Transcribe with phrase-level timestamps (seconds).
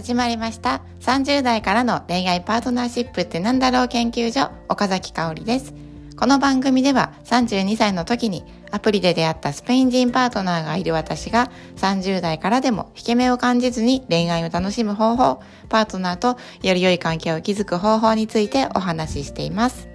[0.00, 0.80] 始まりました。
[1.00, 5.74] 30代からの恋愛パートナーシップってなんだろう研究所岡崎香織です。
[6.16, 19.86] この番組では32歳の時にアプリで出会ったスペイン人パートナーがいる私が30代からでも引け目を感じずに恋愛を楽しむ方法パートナーとより良い関係を築く方法についてお話ししています。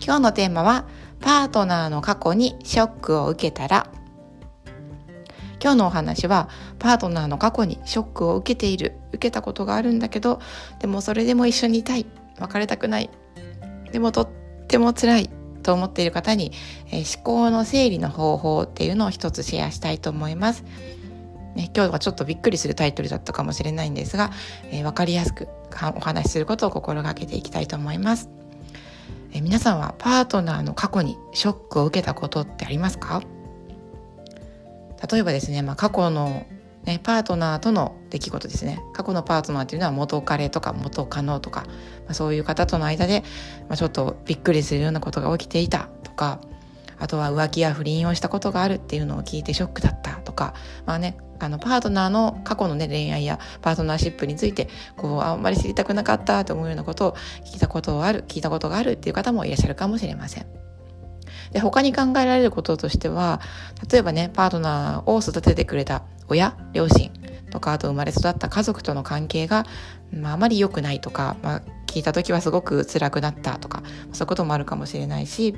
[0.00, 0.86] 今日のテーマは
[1.20, 3.88] パートナーの過去にショックを受けたら
[5.62, 6.48] 今日のお話は
[6.78, 10.40] パートナーの過去にショックを受けている受けたことがあるんだけど
[10.78, 12.06] でもそれでも一緒にいたい
[12.38, 13.10] 別れたくない
[13.92, 14.28] でもとっ
[14.66, 15.30] ても辛い
[15.62, 16.52] と思っている方に、
[16.90, 20.64] えー、思考の整理の方法っていうのを一つシェアしたいと思います。
[21.54, 24.30] ね、今日はちょっとびっくりするタイトルだったかもしれないんですが、
[24.70, 25.48] えー、分かりやすく
[25.96, 28.30] お話しすることを心がけていきたいと思います。
[29.32, 33.20] えー、皆さんはパートナーの過去にショックを受けたことってありますか？
[35.10, 36.46] 例えばですね、まあ、過去の、
[36.84, 41.62] ね、パートナーとの出来事ですね過去のパートナーっていうのは元彼とか元カノとか、
[42.04, 43.22] まあ、そういう方との間で、
[43.68, 46.40] まあ、ちょっとびっくりするようなことが起きていたとか
[46.98, 60.46] あとは浮気や不倫をしたことがあるっていうのを聞いてショックだったとかまあねあのパートナーの過去のね恋愛やパートナーシップについてこうあんまり知りたくなかったと思うようなことを聞いたことある聞いたことがあるっていう方もいらっしゃるかもしれません。
[61.52, 63.40] で他に考えられることとしては
[63.90, 67.10] 例えばねパートナーを育ててくれた親両親
[67.50, 69.66] とかあと生まれ育った家族との関係が、
[70.12, 75.56] まあ、あまり良くないとか、まあ、聞いた時はすごく辛くなったとかそういうこともあるかもしれないし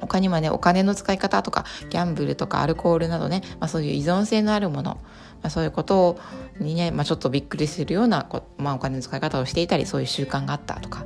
[0.00, 4.94] 他にはねお金の使い方とかギャンブルとかアルコールなどね、まあ、そういう依存性のあるもの、
[5.42, 6.18] まあ、そういうこと
[6.58, 11.04] にね、まあ、ちょっとびっくりするようなまあ、お金の使い方をしていたりそういう習慣があったとか。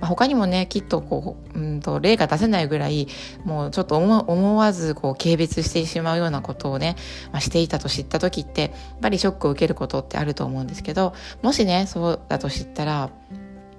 [0.00, 3.08] まあ、他にもねきっとこううんと例が出せないぐらい
[3.44, 6.96] もうちょっと思わずこう軽蔑してしまうようなことをね、
[7.32, 13.10] まあ、していたと知った時ってやっぱりショックを受けることってあると思うんですけどもしねそうだと知ったら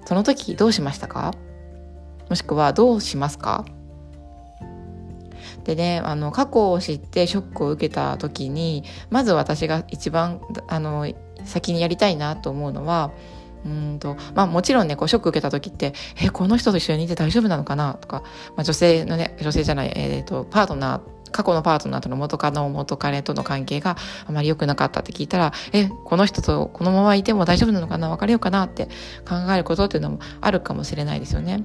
[0.04, 1.34] その時どうしましたか？
[2.28, 3.64] もしくはどうしますか？
[5.64, 11.10] でねあの過去を知ってショックを受けた時にまず私が一番あの
[11.44, 13.12] 先にやりたいなと思うのは
[13.64, 18.22] うんとまあ、もちろんねこうショック受けた時って「えこの人と一緒にいて大丈夫なのかな?」とか、
[18.56, 21.00] まあ、女性のね女性じゃない、えーと、パートナー
[21.30, 28.86] 過去のパートナーとの元カノ元彼との関係があまり良くなかったって聞いたらえこの人とこのままいても大丈夫なのかな別れようかなって
[29.28, 31.62] 考えることっていうのもあるかもしれないですよね。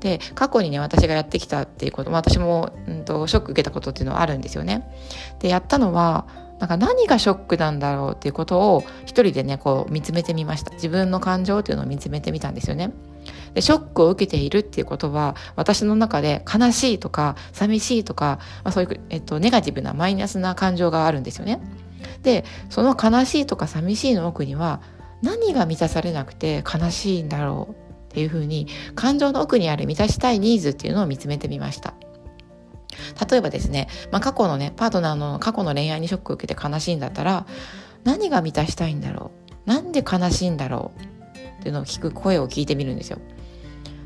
[0.00, 4.86] で過去にね私がやってきたっていうこと、まあ、私も、うんとショック受けたことっていうのはあるんですよね。
[5.38, 6.26] でやったのは
[6.64, 10.72] なんか何がショックなんだろうっていうことを一人でねこう見つめてみました。
[10.72, 12.90] 自分の感情っていうのを見つめてみたんですよね。
[13.52, 21.60] でショックを受けているっていうことは私の中で悲しいとか寂しいとか、まあ、そういう、えっと、ネガティブなマイナスな感情があるんですよね。
[22.22, 24.80] でその悲しいとか寂しいの奥には
[25.20, 27.76] 何が満たされなくて悲しいんだろうっ
[28.08, 31.92] ていうふうに感情の奥にある満たしたいニーズっていうのを見つめてみました。
[33.30, 37.46] 例えばですね、まあ、過去のねパートナーの過去の恋愛にショックを受けて悲しいんだったら
[38.04, 39.30] 何が満たしたいんだろ
[39.66, 39.68] う？
[39.68, 41.00] なんで悲しいんだろう？
[41.60, 43.18] っていうのを聞く声を聞いてみるんですよ。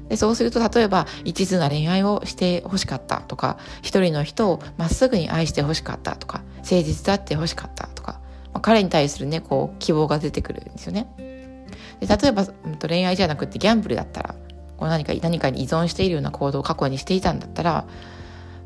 [0.08, 8.20] でそうすると例えば一途な恋愛をしてほしかったとか一人の人をまっすぐに愛してほしかったとか誠実であってほしかったとか、
[8.52, 11.66] まあ、彼に対するねこう希望が出てくるんですよね。
[12.00, 12.46] で例えば、
[12.86, 14.34] 恋愛じゃなくてギャンブルだったら
[14.76, 17.86] こう何か何かに依存しているような行動を過去にしていたんだったら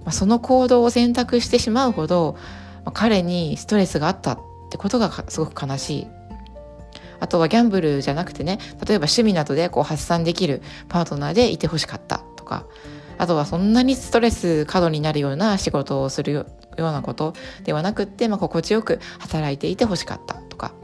[0.04, 2.36] まあ、その行動を選択してしまうほど、
[2.84, 4.40] まあ、彼にストレスがあったっ
[4.70, 6.06] てことがすごく悲しい。
[7.20, 12.66] あとはギャンブルじゃなくてね例えば趣味などでこう発散できるパートナーでいてほしかったとか
[13.16, 16.46] あとはそんなにストレス過度になるような仕事をするよ
[16.76, 20.74] うなことではなくって、まあ、心地よく働いていてほしかったとか、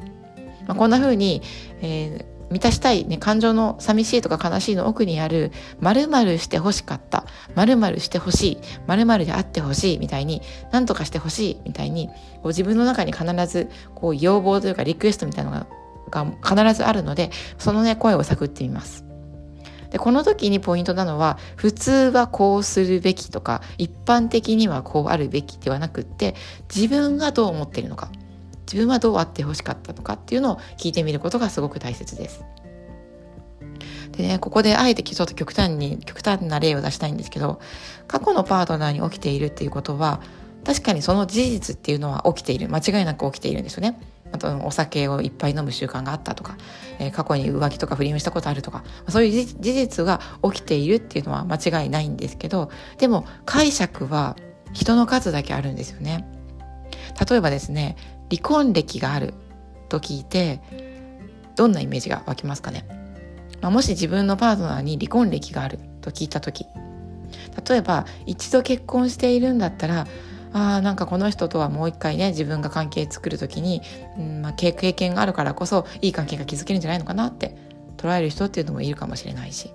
[0.68, 1.42] まあ、こんな風に、
[1.80, 7.26] えー満たしたい、ね、感情の寂しいとか悲しいの奥にある〇〇して欲しかった。
[7.54, 8.58] 〇〇してほしい。
[8.86, 9.98] 〇〇であってほしい。
[9.98, 12.14] みたいに何とかしてほしいみたいにこ
[12.44, 15.66] う自分の中に必ずこう要望というかリクエストみたいなのが
[16.10, 19.04] が必ずあるのでそのね声を探ってみます。
[19.90, 26.34] でこの時にポイントなのは普通はこうするべきとか一般的にはこうあるべきではなくって
[26.74, 28.10] 自分がどう思っているのか。
[28.70, 32.44] 自分はどうあってほしかったのかっていうのを聞いてみることがすごく大切です。
[34.12, 37.60] でね、ここであえてちょっと極端に、極端な例を出したいんですけど、
[38.06, 40.20] 過去のパートナーに起きているっていうことは、
[40.64, 42.68] 確かにその事実っていうのは起きている。
[42.68, 43.98] 間違いなく起きているんですよね。
[44.32, 46.56] あと、お酒をいっぱい飲む習慣があったとか、
[46.98, 54.36] えー、過去に浮気とか不倫をしたことあるとか、そういう事実が起きているっていうのは間違いないんですけど、でも解釈は
[54.72, 56.28] 人の数だけあるんですよね。
[57.28, 57.96] 例えばですね、
[58.30, 59.34] 離婚歴がある
[59.88, 60.60] と聞いて
[61.56, 62.86] どんなイメージが湧きますかね、
[63.60, 66.66] まあ、もし自分のパートナーに離婚歴があると聞いた時。
[67.68, 70.06] 例えば一度結婚しているんだったら
[70.52, 73.82] あなんかこの人とはもう一回ね自分が関係作る時に、
[74.18, 77.56] うんまあ、経験があるからこそいい関係が築けるんじゃないのかなって
[77.96, 79.70] 捉える人っていうのもいるかもしれないし。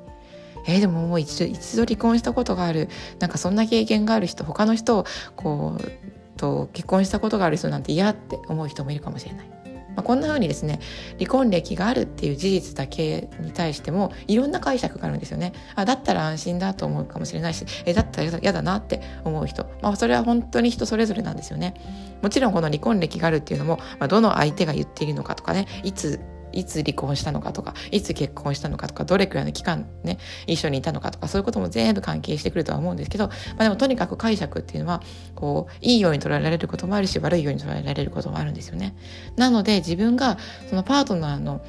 [0.66, 2.88] えー、でももう一度一度離婚したことがある
[3.20, 9.54] なんかそんな経験がある人他の人をこうと結婚したことがある人なんて嫌って思う人もいるかもしれない。
[9.96, 10.80] まあ、こんな風にですね
[11.20, 15.54] 離婚歴があるっていう事実だけに対してもいろんな解釈があるんですよね。
[15.76, 21.76] あだったら安心だと思うかもしれないしえだったら嫌だなって思う人、まあ、それは本当に人それぞれなんですよね。
[22.22, 26.20] もちろんこの離婚歴があるっていうのも、まあ、どの相手が言っているのかとかねいつ
[26.54, 35.02] いつ離婚したのかとかいつ結婚したのかとかどれくらいの期間ね一緒にいたのかとかそういうことも全部関係してくるとは思うんですけど、まあ、でもとにかく解釈っていうのは
[35.36, 38.96] こういいように捉えられることもあるし悪いように捉えられることもあるんですよね。
[39.36, 40.38] なので自分が
[40.70, 41.66] そのパートナーの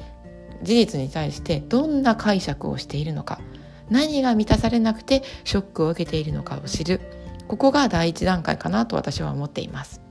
[0.63, 3.39] 事実に対してどんな解釈をしているのか
[3.89, 7.01] 何が満たされなくてショックを受けているのかを知る
[7.47, 10.04] ここが第一段階かなと私は思っています。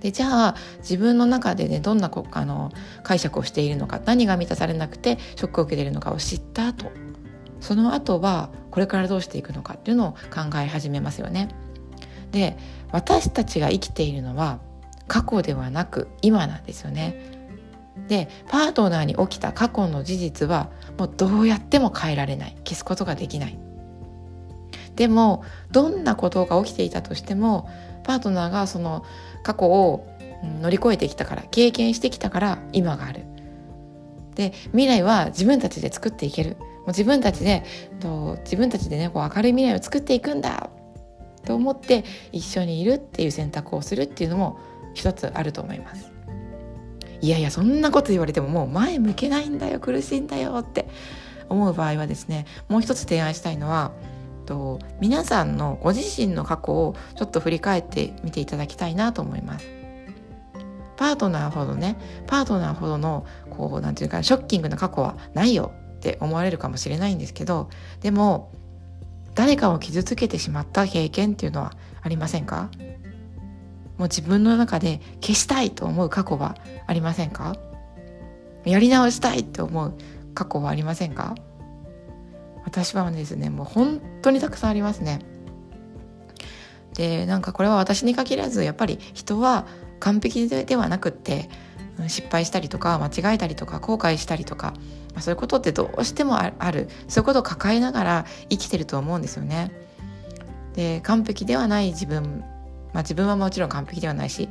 [0.00, 6.90] でじゃあ自分の中でねどんなこあの解釈をしているのか何が満たされなくてショックを受けているのかを知った後
[7.60, 11.48] その後はこれからどうしていくのかっていうのを考え始めますよね。
[12.30, 12.58] で
[12.92, 14.58] 私たちが生きているのは
[15.06, 17.32] 過去ではなく今なんですよね。
[18.08, 23.58] でパートナーに起きた過去の事実はもうどうやっても変えられない消すことができない
[24.96, 27.68] でもどんなことが起きていたとしても
[28.04, 29.04] パートナーがその
[29.42, 30.06] 過去を
[30.60, 33.22] 乗り越えてきたから経験してきたから今がある。
[34.34, 36.56] で未来は自分たちで作っていける。
[36.58, 37.62] もう自分たちで
[38.00, 40.68] と自分たちでねこう明るい未来を作っていくんだ
[41.46, 44.58] と思って一緒にいるっていう選択をするっていうのも
[44.92, 46.12] 一つあると思います。
[47.20, 50.86] いやいやそんなこと言われてももう前向けないんだよ苦しいんだよって
[51.48, 53.92] 思う場合はですねもう一つ提案したいのは
[54.44, 59.66] と皆さんのご自身の過去をちょっと振り返ってみていただきたいなと思います。
[60.96, 61.96] パートナーほどね
[62.28, 67.68] パートナーほどのこうなんていうかショッキングな過去はないよって思われるかもしれないんですけど
[68.00, 68.52] でも
[69.34, 72.70] 誰かを傷つけてしまった経験っていうのはありませんか？
[73.98, 76.56] もう自分の中で消したいと思う過去は
[76.86, 77.56] ありませんか？
[78.64, 79.94] やり直したいって思う
[80.34, 81.34] 過去はありませんか？
[82.64, 85.20] 私はですねもう本当にたくさんありますね。
[86.94, 89.66] でなんかこれは私に限らずやっぱり人は
[90.00, 91.48] 完璧ではなくって
[92.08, 94.74] 失敗したりとか間違えたりとか後悔したりとか、
[95.12, 99.72] まあ、そういうことってどうしてもあるそういうことを抱えながら生きてると思うんですよね。
[100.74, 102.40] で完璧ではない自分、
[102.92, 104.48] まあ、自分はもちろん完璧ではないし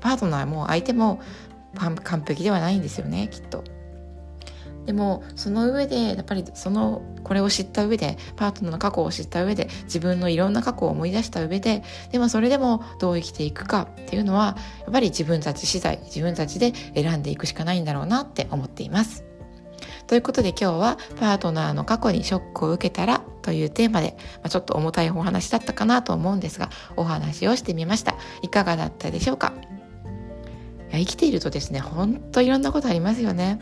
[0.00, 1.20] パートナーも相手も
[1.74, 3.64] 完璧ではないんですよねきっと。
[4.88, 19.26] でもその上でやっぱりそのこれを知った上でパートナーの過去を知った上で自分のいろんな過去を思い出した上ででもそれでもどう生きていくかっていうのはやっぱり自分たち次第自分たちで選んでいくしかないんだろうなって思っています。
[20.06, 28.14] ということで今日はパートナーの過去にショックを受けたらというテーマで、まあ、ちょっと重たいお話だったかなと思うんですがお話をしてみました。
[28.40, 29.52] いかがだったでしょうか？
[30.88, 33.60] いや生きているとですねほんといろんなことありますよね。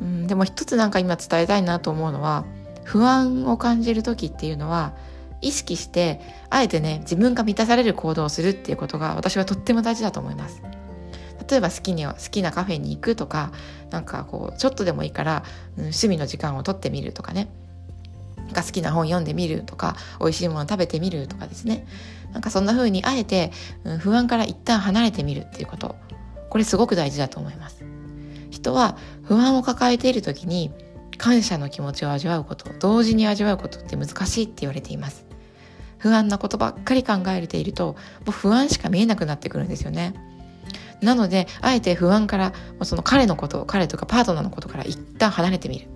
[0.00, 2.44] うん、でも一つなんか今伝えたいなと思うのは
[2.84, 4.94] 不安を感じる時っていうのは
[5.40, 10.62] 意識してあえてね自分が満たされる行動をするっていうことが私はとっても大事だと思います。
[11.48, 13.52] 例えば好きに好きなカフェに行くとか
[13.90, 15.44] なんかこうちょっとでもいいから、
[15.76, 17.48] うん、趣味の時間をとってみるとかね
[18.36, 21.86] なんか好きな本読んでみるとか美味しいもの食べてみるとかですね
[22.32, 23.50] なんかそんな風にあえて、
[23.84, 25.96] うん、不安から一旦離れてみるっていうこと
[26.50, 27.87] これすごく大事だと思います。
[28.50, 30.72] 人は不安を抱えている時に
[31.16, 35.26] 感謝の気持ちを味わうこと同時に味わうことって難しいって言われています。
[35.98, 40.14] 不安なことばっかり考えているともう不安しか見えなくなってくるんですよね。
[41.02, 42.52] なのであえて不安から
[42.82, 45.88] その彼のこと彼とかパートナーのことから一旦離れてみる。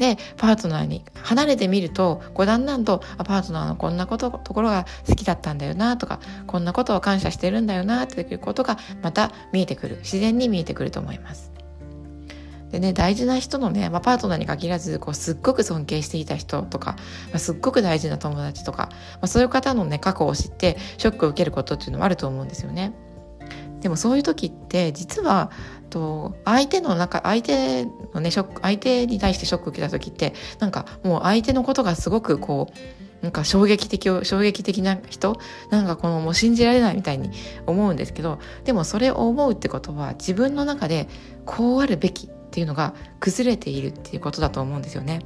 [0.00, 11.52] でパートナーに離れてみるとこうだんだんとあパートナーのこんなことところが好きだったんだよなとかこんなことを感謝してるんだよなということがまた見えてくる自然に見えてくると思います。
[12.70, 16.92] でね大事な人のね、まあ、パートナーに限らずこうすっごく尊敬していた人とか、
[17.30, 22.94] まあ、すっごく大事な友達とか、まあ、そういう方のね過去を知ってショックを受けることっていうのもあると思うんですよね。
[23.80, 25.50] でもそういう時って実は
[25.90, 27.84] と相手の中相手
[28.14, 35.38] のねショック相手に対してショックを受けた時ってなんかもう相手のことがすごくこうなんか衝撃的衝撃的な人
[35.70, 37.30] なんかこのもう信じられないみたいに
[37.66, 41.08] 思うんですけどでもそれを思うってことは自分の中で
[41.44, 45.20] こうあるべきっていうのが崩れているっていうことだと思うんですよね。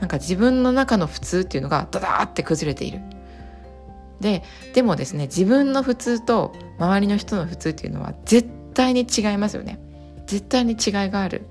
[0.00, 3.00] なんか自分の中の普通っていうのがダダーって崩れている。
[4.20, 4.42] で
[4.74, 9.78] でもですね自分の普通と周りの人の普通っていうのは絶対に違いますよね。
[10.26, 11.46] 絶対に違いがある。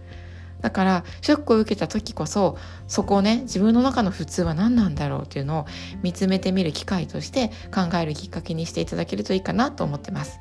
[0.62, 2.58] だからショックを受けた時こそ
[2.88, 5.66] そこをね自分の中の普通は何なんだろうっていうのを
[6.04, 10.40] 見つめてみる機会として考えるきっかけにしていただけるといいかなと思ってます。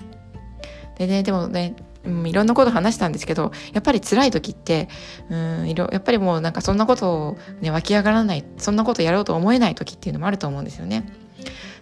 [0.97, 4.89] でねでもねうん、いろんなこと話したんですけどやっぱり辛い時って
[5.31, 11.07] うんいろやっぱりもうなんかそんなことを、ね、湧き上がらないそんなことやろうと思えない時っていうのもあると思うんですよね。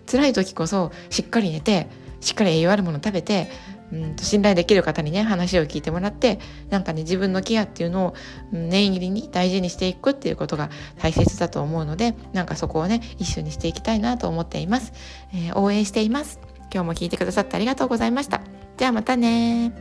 [0.06, 1.88] 辛い時こそしっかり寝て
[2.20, 3.48] しっかり栄養あるもの食べて
[3.92, 8.14] うんと信頼できる方にね話を聞いてもらってなんかね自分のケアっていうのを
[8.50, 14.92] 念入りに大事にしていくっていうことが大切だと思うのでなんかそこをね一緒にしていきたいなと思っています、
[15.32, 16.40] えー、応援しています。
[16.72, 18.40] 今日も聞いてくださってありがとうございました。
[18.76, 19.72] じゃあまたね